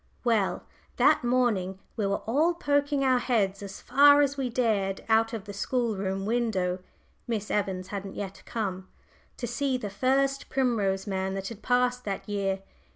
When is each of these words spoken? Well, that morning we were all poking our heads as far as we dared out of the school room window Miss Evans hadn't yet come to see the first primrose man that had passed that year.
Well, 0.23 0.63
that 0.97 1.23
morning 1.23 1.77
we 1.95 2.07
were 2.07 2.23
all 2.25 2.55
poking 2.55 3.03
our 3.03 3.19
heads 3.19 3.61
as 3.61 3.79
far 3.79 4.21
as 4.23 4.35
we 4.35 4.49
dared 4.49 5.01
out 5.07 5.31
of 5.31 5.43
the 5.45 5.53
school 5.53 5.95
room 5.95 6.25
window 6.25 6.79
Miss 7.27 7.51
Evans 7.51 7.89
hadn't 7.89 8.15
yet 8.15 8.41
come 8.43 8.87
to 9.37 9.45
see 9.45 9.77
the 9.77 9.91
first 9.91 10.49
primrose 10.49 11.05
man 11.05 11.35
that 11.35 11.49
had 11.49 11.61
passed 11.61 12.03
that 12.05 12.27
year. 12.27 12.63